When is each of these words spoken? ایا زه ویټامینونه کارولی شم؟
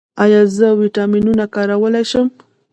ایا 0.23 0.41
زه 0.57 0.67
ویټامینونه 0.81 1.43
کارولی 1.55 2.03
شم؟ 2.11 2.27